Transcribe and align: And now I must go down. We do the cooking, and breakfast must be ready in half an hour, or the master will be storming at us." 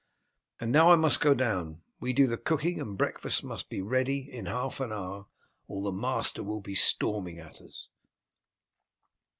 And 0.59 0.71
now 0.71 0.91
I 0.91 0.95
must 0.95 1.21
go 1.21 1.35
down. 1.35 1.83
We 1.99 2.11
do 2.11 2.25
the 2.25 2.35
cooking, 2.35 2.81
and 2.81 2.97
breakfast 2.97 3.43
must 3.43 3.69
be 3.69 3.83
ready 3.83 4.21
in 4.31 4.47
half 4.47 4.79
an 4.79 4.91
hour, 4.91 5.27
or 5.67 5.83
the 5.83 5.91
master 5.91 6.41
will 6.41 6.59
be 6.61 6.73
storming 6.73 7.37
at 7.37 7.61
us." 7.61 7.89